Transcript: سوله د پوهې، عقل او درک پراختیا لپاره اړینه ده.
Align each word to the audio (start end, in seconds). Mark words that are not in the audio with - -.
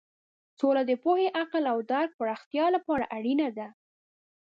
سوله 0.59 0.81
د 0.89 0.91
پوهې، 1.03 1.27
عقل 1.41 1.63
او 1.71 1.77
درک 1.91 2.11
پراختیا 2.19 2.65
لپاره 2.75 3.05
اړینه 3.17 3.47
ده. 3.57 3.67